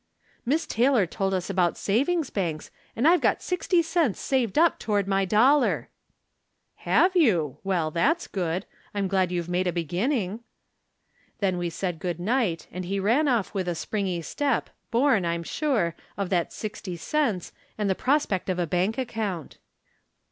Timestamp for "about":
1.47-1.77